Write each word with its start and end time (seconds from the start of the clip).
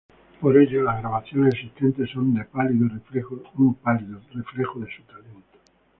Por 0.39 0.57
ello 0.57 0.81
las 0.81 0.97
grabaciones 0.99 1.53
existentes 1.53 2.09
son 2.09 2.31
un 2.35 2.43
pálido 2.51 2.87
reflejo 2.87 4.79
de 4.79 4.95
su 4.95 5.05
talento. 5.05 5.59